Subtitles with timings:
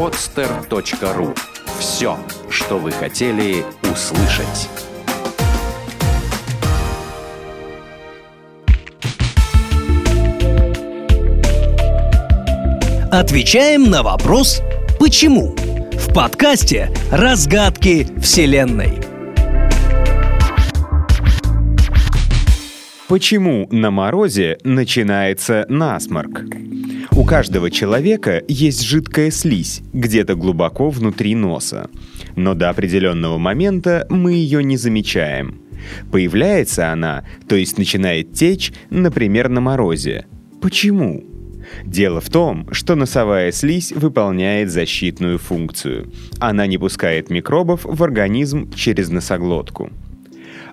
[0.00, 1.36] podster.ru
[1.78, 2.16] Все,
[2.48, 4.70] что вы хотели услышать.
[13.12, 14.62] Отвечаем на вопрос
[14.98, 15.54] «Почему?»
[15.92, 19.09] в подкасте «Разгадки Вселенной».
[23.10, 26.44] Почему на морозе начинается насморк?
[27.10, 31.90] У каждого человека есть жидкая слизь где-то глубоко внутри носа.
[32.36, 35.60] Но до определенного момента мы ее не замечаем.
[36.12, 40.26] Появляется она, то есть начинает течь, например, на морозе.
[40.62, 41.24] Почему?
[41.84, 46.12] Дело в том, что носовая слизь выполняет защитную функцию.
[46.38, 49.90] Она не пускает микробов в организм через носоглотку.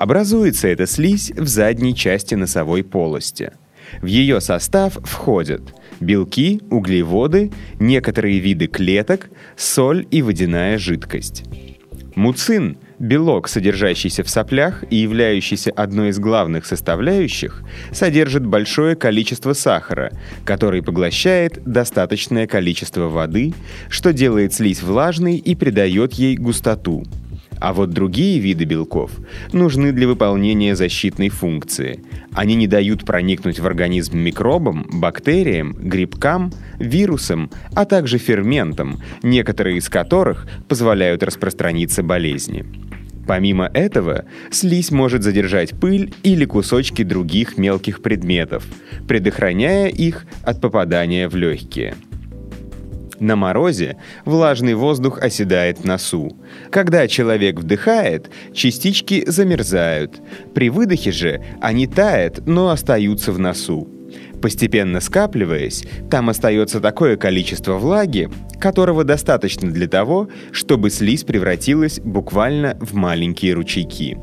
[0.00, 3.52] Образуется эта слизь в задней части носовой полости.
[4.00, 5.60] В ее состав входят
[6.00, 11.44] белки, углеводы, некоторые виды клеток, соль и водяная жидкость.
[12.14, 20.12] Муцин– белок, содержащийся в соплях и являющийся одной из главных составляющих, содержит большое количество сахара,
[20.46, 23.52] который поглощает достаточное количество воды,
[23.90, 27.04] что делает слизь влажной и придает ей густоту–
[27.60, 29.12] а вот другие виды белков
[29.52, 32.02] нужны для выполнения защитной функции.
[32.32, 39.88] Они не дают проникнуть в организм микробам, бактериям, грибкам, вирусам, а также ферментам, некоторые из
[39.88, 42.64] которых позволяют распространиться болезни.
[43.26, 48.64] Помимо этого, слизь может задержать пыль или кусочки других мелких предметов,
[49.06, 51.94] предохраняя их от попадания в легкие.
[53.20, 56.36] На морозе влажный воздух оседает в носу.
[56.70, 60.20] Когда человек вдыхает, частички замерзают.
[60.54, 63.88] При выдохе же они тают, но остаются в носу.
[64.40, 72.78] Постепенно скапливаясь, там остается такое количество влаги, которого достаточно для того, чтобы слизь превратилась буквально
[72.80, 74.16] в маленькие ручейки.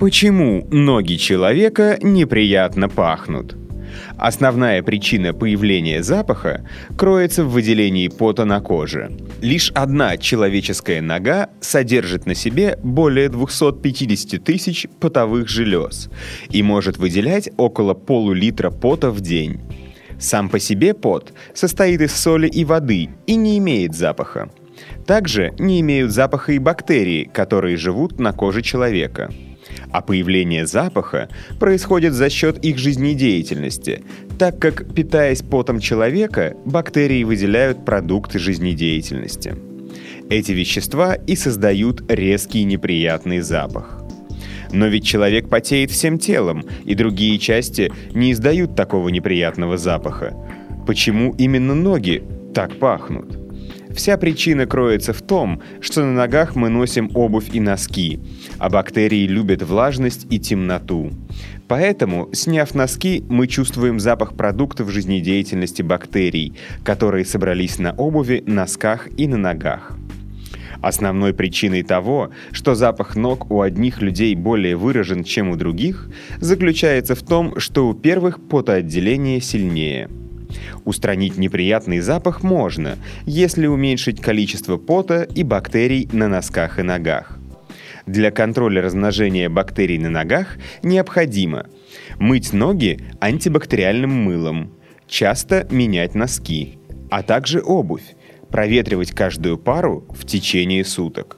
[0.00, 3.56] Почему ноги человека неприятно пахнут?
[4.16, 6.64] Основная причина появления запаха
[6.96, 9.10] кроется в выделении пота на коже.
[9.40, 16.10] Лишь одна человеческая нога содержит на себе более 250 тысяч потовых желез
[16.50, 19.60] и может выделять около полулитра пота в день.
[20.18, 24.50] Сам по себе пот состоит из соли и воды и не имеет запаха.
[25.06, 29.32] Также не имеют запаха и бактерии, которые живут на коже человека–
[29.92, 31.28] а появление запаха
[31.58, 34.02] происходит за счет их жизнедеятельности,
[34.38, 39.56] так как, питаясь потом человека, бактерии выделяют продукты жизнедеятельности.
[40.30, 44.02] Эти вещества и создают резкий неприятный запах.
[44.72, 50.36] Но ведь человек потеет всем телом, и другие части не издают такого неприятного запаха.
[50.86, 52.22] Почему именно ноги
[52.54, 53.47] так пахнут?
[53.98, 58.20] Вся причина кроется в том, что на ногах мы носим обувь и носки,
[58.58, 61.10] а бактерии любят влажность и темноту.
[61.66, 66.54] Поэтому, сняв носки, мы чувствуем запах продуктов жизнедеятельности бактерий,
[66.84, 69.98] которые собрались на обуви, носках и на ногах.
[70.80, 76.08] Основной причиной того, что запах ног у одних людей более выражен, чем у других,
[76.38, 80.08] заключается в том, что у первых потоотделение сильнее–
[80.84, 87.38] Устранить неприятный запах можно, если уменьшить количество пота и бактерий на носках и ногах.
[88.06, 91.66] Для контроля размножения бактерий на ногах необходимо
[92.18, 94.72] мыть ноги антибактериальным мылом,
[95.06, 96.78] часто менять носки,
[97.10, 98.16] а также обувь,
[98.50, 101.36] проветривать каждую пару в течение суток.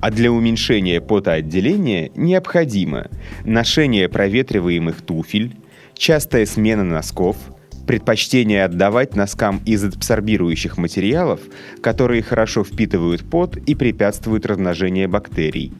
[0.00, 3.08] А для уменьшения потоотделения необходимо
[3.44, 5.56] ношение проветриваемых туфель,
[5.94, 7.36] частая смена носков–
[7.86, 11.40] предпочтение отдавать носкам из абсорбирующих материалов,
[11.82, 15.72] которые хорошо впитывают пот и препятствуют размножению бактерий.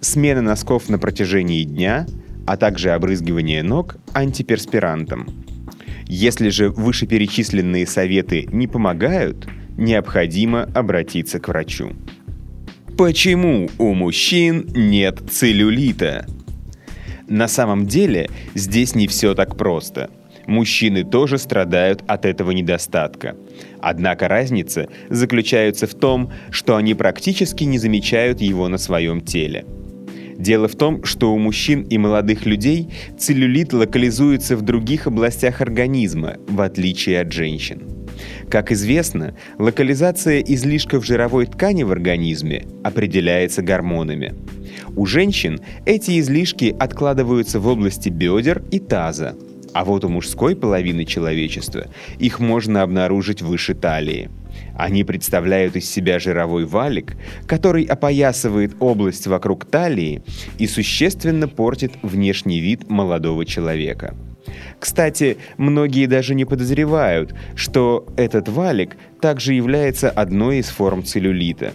[0.00, 2.06] Смена носков на протяжении дня,
[2.46, 5.26] а также обрызгивание ног антиперспирантом.
[6.06, 11.92] Если же вышеперечисленные советы не помогают, необходимо обратиться к врачу.
[12.96, 16.26] Почему у мужчин нет целлюлита?
[17.28, 20.10] На самом деле здесь не все так просто–
[20.46, 23.36] мужчины тоже страдают от этого недостатка.
[23.80, 29.64] Однако разница заключается в том, что они практически не замечают его на своем теле.
[30.38, 36.36] Дело в том, что у мужчин и молодых людей целлюлит локализуется в других областях организма,
[36.46, 37.82] в отличие от женщин.
[38.50, 44.34] Как известно, локализация излишков жировой ткани в организме определяется гормонами.
[44.94, 49.36] У женщин эти излишки откладываются в области бедер и таза,
[49.76, 51.88] а вот у мужской половины человечества
[52.18, 54.30] их можно обнаружить выше талии.
[54.74, 57.14] Они представляют из себя жировой валик,
[57.46, 60.22] который опоясывает область вокруг талии
[60.56, 64.14] и существенно портит внешний вид молодого человека.
[64.80, 71.74] Кстати, многие даже не подозревают, что этот валик также является одной из форм целлюлита.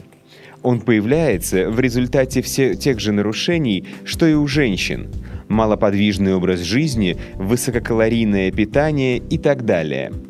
[0.63, 5.11] Он появляется в результате все тех же нарушений, что и у женщин.
[5.51, 10.11] Малоподвижный образ жизни, высококалорийное питание и так далее–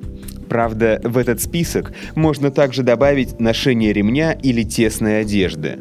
[0.51, 5.79] Правда, в этот список можно также добавить ношение ремня или тесной одежды.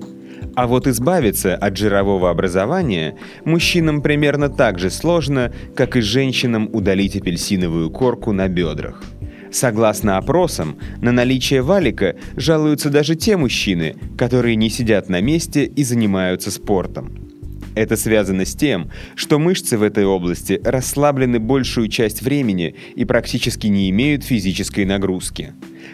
[0.55, 7.17] А вот избавиться от жирового образования мужчинам примерно так же сложно, как и женщинам удалить
[7.17, 9.03] апельсиновую корку на бедрах.
[9.51, 15.83] Согласно опросам, на наличие валика жалуются даже те мужчины, которые не сидят на месте и
[15.83, 17.30] занимаются спортом.
[17.75, 23.69] Это связано с тем, что мышцы в этой области расслаблены большую часть времени и практически
[23.69, 25.53] не имеют физической нагрузки.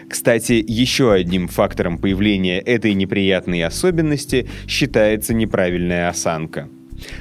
[0.09, 6.69] Кстати, еще одним фактором появления этой неприятной особенности считается неправильная осанка.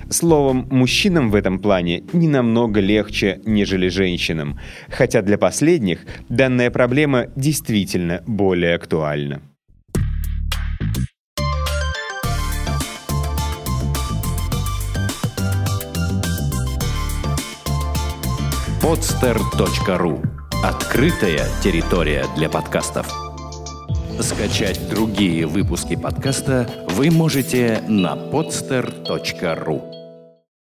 [0.08, 4.58] Словом, мужчинам в этом плане не намного легче, нежели женщинам,
[4.88, 9.42] хотя для последних данная проблема действительно более актуальна.
[18.86, 20.24] podster.ru
[20.62, 23.12] Открытая территория для подкастов.
[24.20, 30.05] Скачать другие выпуски подкаста вы можете на podster.ru